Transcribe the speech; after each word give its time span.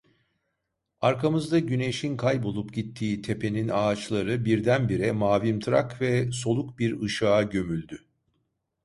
Arkamızda 1.01 1.59
güneşin 1.59 2.17
kaybolup 2.17 2.73
gittiği 2.73 3.21
tepenin 3.21 3.69
ağaçları 3.69 4.45
birdenbire 4.45 5.11
mavimtırak 5.11 6.01
ve 6.01 6.31
soluk 6.31 6.79
bir 6.79 7.01
ışığa 7.01 7.43
gömüldü. 7.43 8.05